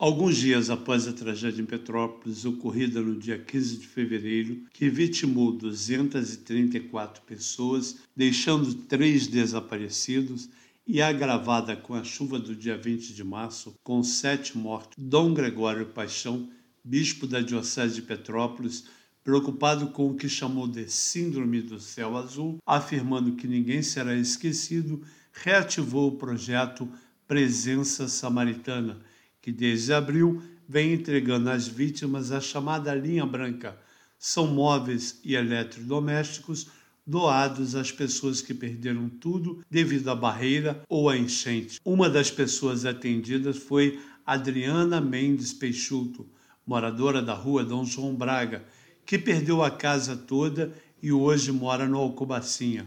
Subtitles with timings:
[0.00, 5.52] Alguns dias após a tragédia em Petrópolis, ocorrida no dia 15 de fevereiro, que vitimou
[5.52, 10.48] 234 pessoas, deixando três desaparecidos,
[10.86, 15.84] e agravada com a chuva do dia 20 de março, com sete mortos, Dom Gregório
[15.84, 16.48] Paixão,
[16.82, 18.84] bispo da Diocese de Petrópolis,
[19.22, 25.02] preocupado com o que chamou de Síndrome do Céu Azul, afirmando que ninguém será esquecido,
[25.30, 26.88] reativou o projeto
[27.28, 29.09] Presença Samaritana
[29.40, 33.76] que desde abril vem entregando às vítimas a chamada linha branca.
[34.18, 36.68] São móveis e eletrodomésticos
[37.06, 41.80] doados às pessoas que perderam tudo devido à barreira ou à enchente.
[41.84, 46.28] Uma das pessoas atendidas foi Adriana Mendes Peixoto,
[46.64, 48.64] moradora da rua Dom João Braga,
[49.04, 52.86] que perdeu a casa toda e hoje mora no Alcobacinha.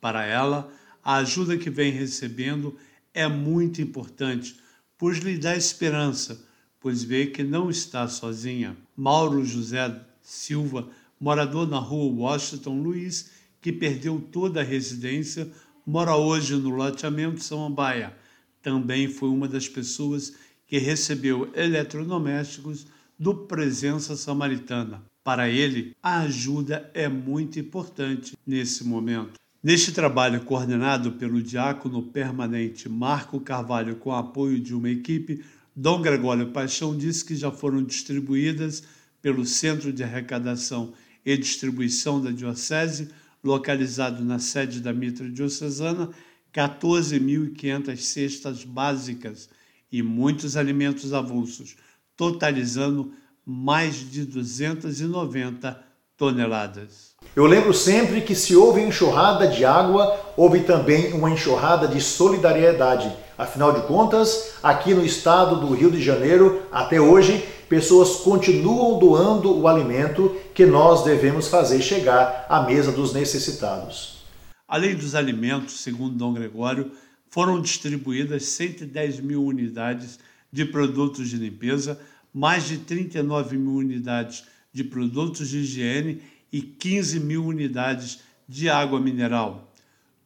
[0.00, 0.70] Para ela,
[1.02, 2.76] a ajuda que vem recebendo
[3.12, 4.54] é muito importante
[4.98, 6.44] pois lhe dá esperança,
[6.80, 8.76] pois vê que não está sozinha.
[8.96, 10.88] Mauro José Silva,
[11.20, 15.50] morador na rua Washington Luiz, que perdeu toda a residência,
[15.86, 18.14] mora hoje no loteamento São Ambaia.
[18.62, 20.34] Também foi uma das pessoas
[20.66, 22.86] que recebeu eletrodomésticos
[23.18, 25.02] do Presença Samaritana.
[25.22, 29.38] Para ele, a ajuda é muito importante nesse momento.
[29.64, 35.42] Neste trabalho coordenado pelo diácono permanente Marco Carvalho com apoio de uma equipe,
[35.74, 38.82] Dom Gregório Paixão disse que já foram distribuídas
[39.22, 40.92] pelo Centro de Arrecadação
[41.24, 43.08] e Distribuição da Diocese,
[43.42, 46.10] localizado na sede da Mitra Diocesana,
[46.52, 49.48] 14.500 cestas básicas
[49.90, 51.74] e muitos alimentos avulsos,
[52.14, 53.14] totalizando
[53.46, 57.14] mais de 290 toneladas.
[57.34, 63.12] Eu lembro sempre que se houve enxurrada de água, houve também uma enxurrada de solidariedade.
[63.36, 69.58] Afinal de contas, aqui no estado do Rio de Janeiro, até hoje, pessoas continuam doando
[69.58, 74.24] o alimento que nós devemos fazer chegar à mesa dos necessitados.
[74.68, 76.92] Além dos alimentos, segundo Dom Gregório,
[77.28, 80.20] foram distribuídas 110 mil unidades
[80.52, 81.98] de produtos de limpeza,
[82.32, 86.20] mais de 39 mil unidades de produtos de higiene
[86.52, 88.18] e 15 mil unidades
[88.48, 89.72] de água mineral.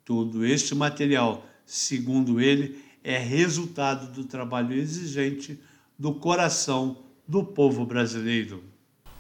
[0.05, 5.61] Todo este material, segundo ele, é resultado do trabalho exigente
[5.99, 8.65] do coração do povo brasileiro.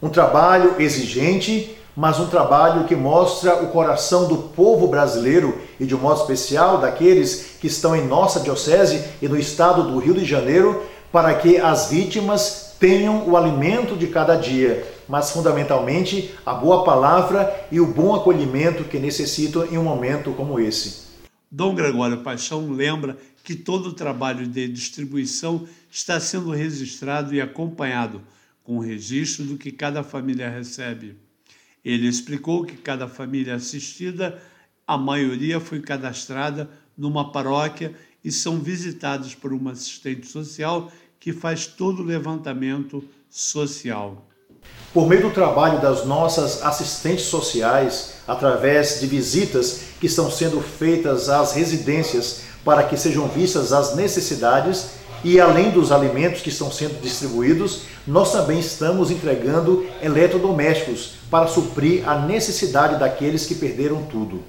[0.00, 5.94] Um trabalho exigente, mas um trabalho que mostra o coração do povo brasileiro e, de
[5.94, 10.24] um modo especial, daqueles que estão em nossa diocese e no estado do Rio de
[10.24, 16.84] Janeiro, para que as vítimas tenham o alimento de cada dia mas fundamentalmente a boa
[16.84, 21.08] palavra e o bom acolhimento que necessitam em um momento como esse.
[21.50, 28.20] Dom Gregório Paixão lembra que todo o trabalho de distribuição está sendo registrado e acompanhado
[28.62, 31.16] com o registro do que cada família recebe.
[31.82, 34.42] Ele explicou que cada família assistida,
[34.86, 41.66] a maioria foi cadastrada numa paróquia e são visitados por uma assistente social que faz
[41.66, 44.27] todo o levantamento social.
[44.92, 51.28] Por meio do trabalho das nossas assistentes sociais, através de visitas que estão sendo feitas
[51.28, 57.00] às residências para que sejam vistas as necessidades e além dos alimentos que estão sendo
[57.00, 64.42] distribuídos, nós também estamos entregando eletrodomésticos para suprir a necessidade daqueles que perderam tudo.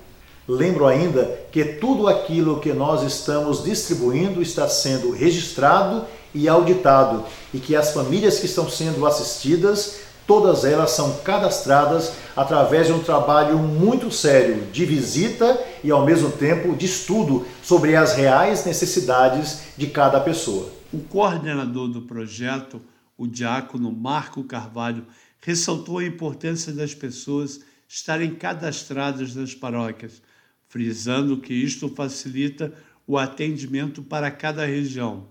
[0.48, 7.60] Lembro ainda que tudo aquilo que nós estamos distribuindo está sendo registrado e auditado e
[7.60, 9.98] que as famílias que estão sendo assistidas
[10.30, 16.32] todas elas são cadastradas através de um trabalho muito sério de visita e ao mesmo
[16.32, 20.72] tempo de estudo sobre as reais necessidades de cada pessoa.
[20.94, 22.80] O coordenador do projeto,
[23.18, 25.04] o diácono Marco Carvalho,
[25.42, 30.22] ressaltou a importância das pessoas estarem cadastradas nas paróquias,
[30.68, 32.72] frisando que isto facilita
[33.08, 35.26] o atendimento para cada região.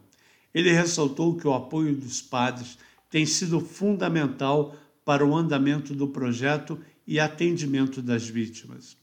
[0.53, 2.77] Ele ressaltou que o apoio dos padres
[3.09, 4.75] tem sido fundamental
[5.09, 8.95] para o andamento do projeto e atendimento das vítimas.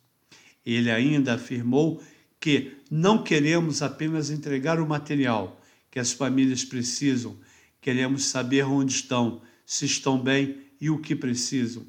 [0.64, 2.00] Ele ainda afirmou
[2.40, 5.60] que não queremos apenas entregar o material
[5.90, 7.36] que as famílias precisam,
[7.82, 11.82] queremos saber onde estão, se estão bem e o que precisam.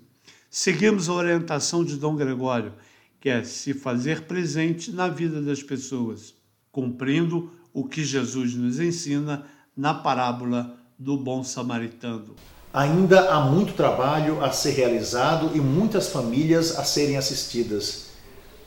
[0.49, 2.73] Seguimos a orientação de Dom Gregório,
[3.21, 6.35] que é se fazer presente na vida das pessoas,
[6.73, 9.45] cumprindo o que Jesus nos ensina
[9.77, 12.35] na parábola do bom samaritano.
[12.76, 18.08] Ainda há muito trabalho a ser realizado e muitas famílias a serem assistidas.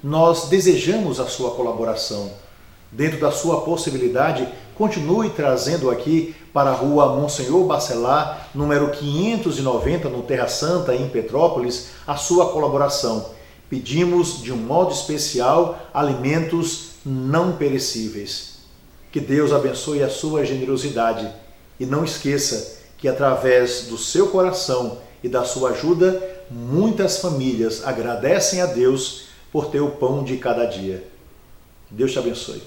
[0.04, 2.32] Nós desejamos a sua colaboração.
[2.92, 10.24] dentro da sua possibilidade, continue trazendo aqui para a rua Monsenhor Bacelar, número 590, no
[10.24, 13.30] Terra Santa, em Petrópolis, a sua colaboração.
[13.70, 18.62] Pedimos de um modo especial alimentos não perecíveis.
[19.12, 21.32] Que Deus abençoe a sua generosidade
[21.80, 28.62] e não esqueça que através do seu coração e da sua ajuda, muitas famílias agradecem
[28.62, 31.04] a Deus por ter o pão de cada dia.
[31.90, 32.62] Deus te abençoe.